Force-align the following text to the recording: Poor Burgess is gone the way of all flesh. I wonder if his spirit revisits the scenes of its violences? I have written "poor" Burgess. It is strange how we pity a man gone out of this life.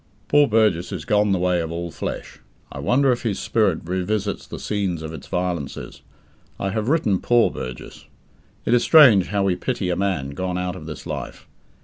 Poor 0.27 0.47
Burgess 0.47 0.91
is 0.91 1.05
gone 1.05 1.31
the 1.31 1.37
way 1.37 1.61
of 1.61 1.71
all 1.71 1.91
flesh. 1.91 2.39
I 2.71 2.79
wonder 2.79 3.11
if 3.11 3.21
his 3.21 3.37
spirit 3.37 3.81
revisits 3.83 4.47
the 4.47 4.57
scenes 4.57 5.03
of 5.03 5.13
its 5.13 5.27
violences? 5.27 6.01
I 6.59 6.71
have 6.71 6.89
written 6.89 7.19
"poor" 7.19 7.51
Burgess. 7.51 8.05
It 8.65 8.73
is 8.73 8.81
strange 8.81 9.27
how 9.27 9.43
we 9.43 9.55
pity 9.55 9.91
a 9.91 9.95
man 9.95 10.31
gone 10.31 10.57
out 10.57 10.75
of 10.75 10.87
this 10.87 11.05
life. 11.05 11.47